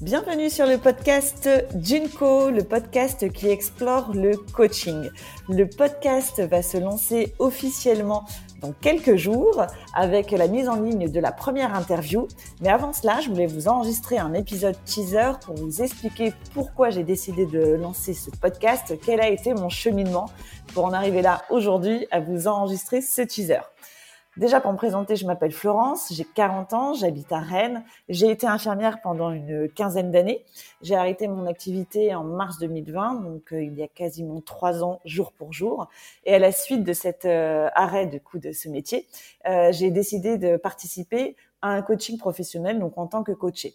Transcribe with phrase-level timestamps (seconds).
[0.00, 1.46] Bienvenue sur le podcast
[1.78, 5.10] Junko, le podcast qui explore le coaching.
[5.50, 8.24] Le podcast va se lancer officiellement
[8.62, 9.62] dans quelques jours
[9.94, 12.28] avec la mise en ligne de la première interview.
[12.62, 17.04] Mais avant cela, je voulais vous enregistrer un épisode teaser pour vous expliquer pourquoi j'ai
[17.04, 20.30] décidé de lancer ce podcast, quel a été mon cheminement
[20.72, 23.60] pour en arriver là aujourd'hui à vous enregistrer ce teaser?
[24.36, 27.82] Déjà, pour me présenter, je m'appelle Florence, j'ai 40 ans, j'habite à Rennes.
[28.08, 30.44] J'ai été infirmière pendant une quinzaine d'années.
[30.82, 35.00] J'ai arrêté mon activité en mars 2020, donc euh, il y a quasiment trois ans,
[35.04, 35.88] jour pour jour.
[36.24, 39.08] Et à la suite de cet euh, arrêt du coup de ce métier,
[39.48, 43.74] euh, j'ai décidé de participer à un coaching professionnel, donc en tant que coachée.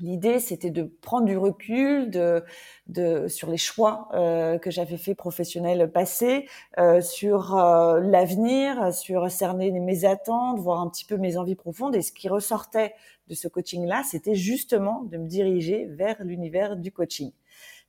[0.00, 2.42] L'idée, c'était de prendre du recul de,
[2.88, 6.48] de sur les choix euh, que j'avais fait professionnels passés,
[6.78, 11.94] euh, sur euh, l'avenir, sur cerner mes attentes, voir un petit peu mes envies profondes.
[11.94, 12.92] Et ce qui ressortait
[13.28, 17.30] de ce coaching-là, c'était justement de me diriger vers l'univers du coaching.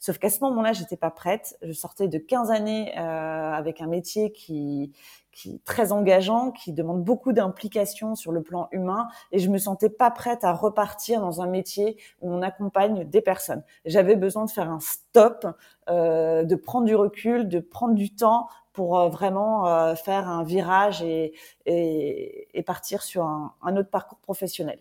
[0.05, 1.57] Sauf qu'à ce moment-là, j'étais pas prête.
[1.63, 4.91] Je sortais de 15 années euh, avec un métier qui,
[5.31, 9.89] qui très engageant, qui demande beaucoup d'implication sur le plan humain, et je me sentais
[9.89, 13.63] pas prête à repartir dans un métier où on accompagne des personnes.
[13.83, 15.47] J'avais besoin de faire un stop,
[15.89, 20.43] euh, de prendre du recul, de prendre du temps pour euh, vraiment euh, faire un
[20.43, 21.33] virage et,
[21.65, 24.77] et, et partir sur un autre parcours professionnel.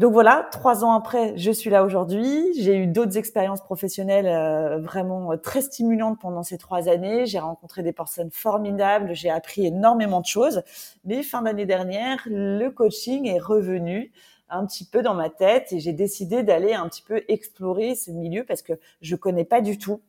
[0.00, 2.54] Donc voilà, trois ans après, je suis là aujourd'hui.
[2.58, 7.26] J'ai eu d'autres expériences professionnelles euh, vraiment euh, très stimulantes pendant ces trois années.
[7.26, 10.62] J'ai rencontré des personnes formidables, j'ai appris énormément de choses.
[11.04, 14.10] Mais fin d'année dernière, le coaching est revenu
[14.48, 18.10] un petit peu dans ma tête et j'ai décidé d'aller un petit peu explorer ce
[18.10, 20.00] milieu parce que je connais pas du tout.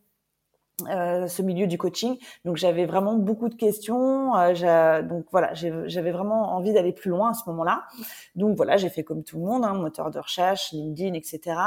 [0.90, 2.18] Euh, ce milieu du coaching.
[2.46, 4.36] Donc j'avais vraiment beaucoup de questions.
[4.36, 7.84] Euh, donc voilà, j'avais vraiment envie d'aller plus loin à ce moment-là.
[8.36, 11.58] Donc voilà, j'ai fait comme tout le monde, hein, moteur de recherche, LinkedIn, etc.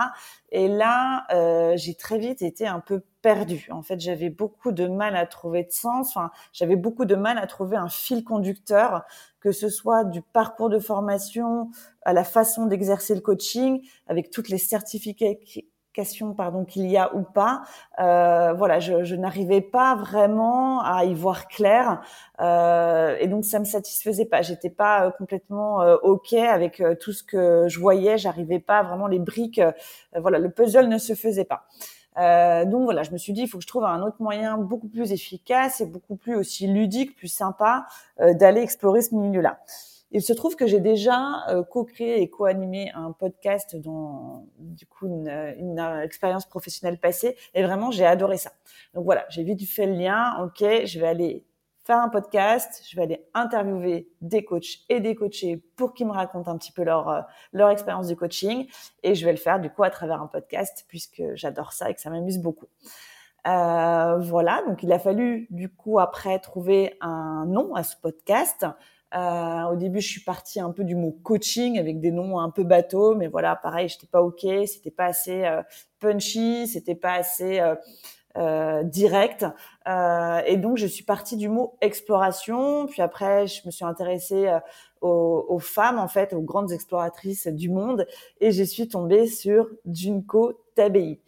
[0.51, 3.69] Et là, euh, j'ai très vite été un peu perdue.
[3.71, 6.09] En fait, j'avais beaucoup de mal à trouver de sens.
[6.09, 9.05] Enfin, j'avais beaucoup de mal à trouver un fil conducteur,
[9.41, 11.71] que ce soit du parcours de formation
[12.03, 15.35] à la façon d'exercer le coaching, avec toutes les certificats
[16.37, 17.63] pardon qu'il y a ou pas.
[17.99, 22.03] Euh, voilà, je, je n'arrivais pas vraiment à y voir clair
[22.41, 24.43] euh, et donc ça me satisfaisait pas.
[24.43, 28.19] J'étais pas euh, complètement euh, ok avec euh, tout ce que je voyais.
[28.19, 29.61] J'arrivais pas vraiment les briques.
[30.17, 31.65] voilà, le puzzle ne se faisait pas.
[32.65, 34.89] donc voilà, je me suis dit, il faut que je trouve un autre moyen beaucoup
[34.89, 37.87] plus efficace et beaucoup plus aussi ludique, plus sympa
[38.19, 39.59] d'aller explorer ce milieu-là.
[40.15, 45.09] Il se trouve que j'ai déjà euh, co-créé et co-animé un podcast dans du coup
[45.09, 48.53] une, euh, expérience professionnelle passée et vraiment j'ai adoré ça.
[48.95, 50.37] Donc voilà, j'ai vite fait le lien.
[50.45, 51.45] Ok, je vais aller
[51.83, 56.13] faire un podcast, je vais aller interviewer des coachs et des coachés pour qu'ils me
[56.13, 57.21] racontent un petit peu leur euh,
[57.53, 58.69] leur expérience du coaching
[59.03, 61.95] et je vais le faire du coup à travers un podcast puisque j'adore ça et
[61.95, 62.69] que ça m'amuse beaucoup.
[63.49, 68.65] Euh, voilà, donc il a fallu du coup après trouver un nom à ce podcast.
[69.15, 72.51] Euh, au début, je suis partie un peu du mot coaching avec des noms un
[72.51, 75.63] peu bateaux, mais voilà, pareil, j'étais pas ok, c'était pas assez euh,
[76.01, 77.77] punchy, c'était pas assez euh,
[78.37, 79.47] euh direct,
[79.87, 82.87] et donc je suis partie du mot exploration.
[82.87, 84.53] Puis après, je me suis intéressée
[85.01, 88.07] aux, aux, femmes en fait, aux grandes exploratrices du monde,
[88.41, 91.21] et je suis tombée sur Junko Tabei.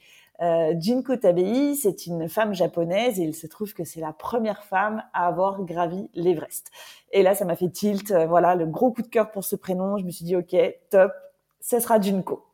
[0.43, 4.65] Euh, Jinko Tabei, c'est une femme japonaise et il se trouve que c'est la première
[4.65, 6.71] femme à avoir gravi l'Everest.
[7.13, 8.11] Et là, ça m'a fait tilt.
[8.11, 9.97] Euh, voilà, le gros coup de cœur pour ce prénom.
[9.97, 10.55] Je me suis dit, ok,
[10.91, 11.13] top,
[11.61, 12.45] ce sera Junko.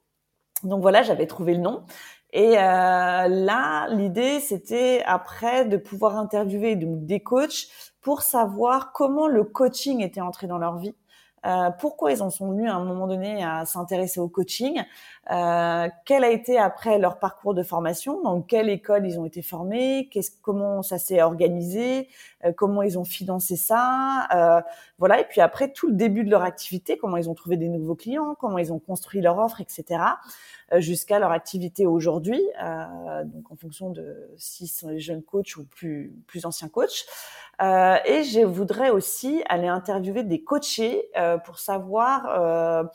[0.62, 1.84] Donc voilà, j'avais trouvé le nom.
[2.32, 7.69] Et euh, là, l'idée, c'était après de pouvoir interviewer des coachs
[8.00, 10.94] pour savoir comment le coaching était entré dans leur vie,
[11.44, 14.82] euh, pourquoi ils en sont venus à un moment donné à s'intéresser au coaching,
[15.30, 19.42] euh, quel a été après leur parcours de formation, dans quelle école ils ont été
[19.42, 20.08] formés,
[20.41, 22.08] comment ça s'est organisé,
[22.56, 24.60] comment ils ont financé ça, euh,
[24.98, 25.20] voilà.
[25.20, 27.94] Et puis après tout le début de leur activité, comment ils ont trouvé des nouveaux
[27.94, 30.03] clients, comment ils ont construit leur offre, etc.
[30.72, 32.41] Euh, jusqu'à leur activité aujourd'hui,
[33.24, 37.04] donc en fonction de si sont les jeunes coachs ou plus plus anciens coachs.
[37.60, 41.10] et je voudrais aussi aller interviewer des coachés
[41.45, 42.91] pour savoir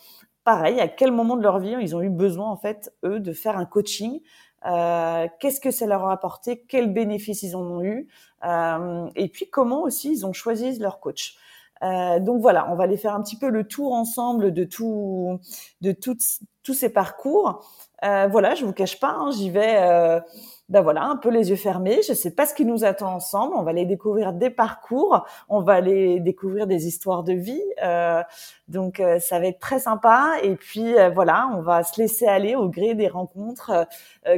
[0.48, 3.34] pareil, à quel moment de leur vie ils ont eu besoin, en fait, eux, de
[3.34, 4.22] faire un coaching.
[4.68, 8.08] Euh, qu'est-ce que ça leur a apporté, quels bénéfices ils en ont eu,
[8.46, 11.38] euh, et puis comment aussi ils ont choisi leur coach?
[11.84, 15.40] Euh, donc voilà, on va aller faire un petit peu le tour ensemble de tout,
[15.82, 16.24] de toutes,
[16.64, 17.66] tous ces parcours.
[18.04, 20.22] Euh, voilà, je vous cache pas, hein, j'y vais
[20.70, 22.02] ben voilà, un peu les yeux fermés.
[22.08, 23.56] Je sais pas ce qui nous attend ensemble.
[23.56, 27.64] On va aller découvrir des parcours, on va aller découvrir des histoires de vie.
[27.84, 28.22] Euh,
[28.68, 30.34] donc euh, ça va être très sympa.
[30.44, 33.88] Et puis euh, voilà, on va se laisser aller au gré des rencontres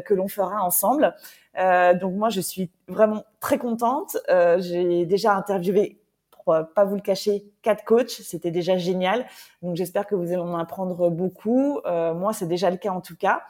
[0.06, 1.15] que l'on fera ensemble.
[1.56, 4.18] donc moi, je suis vraiment très contente.
[4.59, 6.00] J'ai déjà interviewé
[6.44, 8.09] pour pas vous le cacher, quatre coachs.
[8.09, 9.25] C'était déjà génial.
[9.62, 11.80] Donc j'espère que vous allez en apprendre beaucoup.
[11.86, 13.41] moi, c'est déjà le cas en tout cas.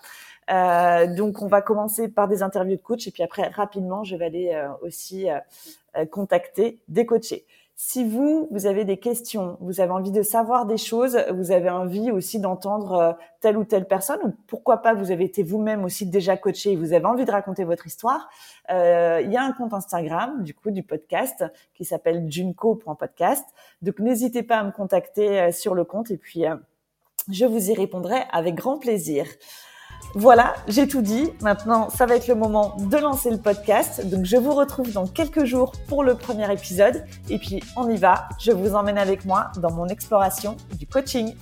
[0.50, 4.16] Euh, donc, on va commencer par des interviews de coach et puis après, rapidement, je
[4.16, 7.46] vais aller euh, aussi euh, contacter des coachés.
[7.82, 11.70] Si vous, vous avez des questions, vous avez envie de savoir des choses, vous avez
[11.70, 16.06] envie aussi d'entendre telle ou telle personne, ou pourquoi pas vous avez été vous-même aussi
[16.06, 18.30] déjà coaché et vous avez envie de raconter votre histoire,
[18.70, 23.46] euh, il y a un compte Instagram du coup du podcast qui s'appelle junco.podcast.
[23.82, 26.44] Donc n'hésitez pas à me contacter sur le compte et puis
[27.32, 29.26] je vous y répondrai avec grand plaisir.
[30.16, 31.30] Voilà, j'ai tout dit.
[31.42, 34.06] Maintenant, ça va être le moment de lancer le podcast.
[34.08, 37.04] Donc, je vous retrouve dans quelques jours pour le premier épisode.
[37.30, 38.28] Et puis, on y va.
[38.40, 41.36] Je vous emmène avec moi dans mon exploration du coaching.